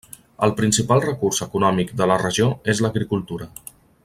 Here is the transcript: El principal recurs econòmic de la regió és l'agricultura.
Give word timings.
El 0.45 0.53
principal 0.59 1.03
recurs 1.03 1.43
econòmic 1.47 1.93
de 2.01 2.09
la 2.13 2.19
regió 2.25 2.51
és 2.75 2.83
l'agricultura. 2.87 3.51